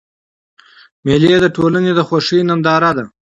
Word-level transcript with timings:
مېلې 1.05 1.35
د 1.43 1.47
ټولني 1.55 1.91
د 1.95 1.99
خوښۍ 2.07 2.39
ننداره 2.49 2.91
ده. 2.97 3.05